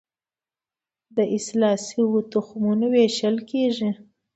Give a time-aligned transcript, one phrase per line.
[1.15, 3.91] د اصلاح شویو تخمونو ویشل کیږي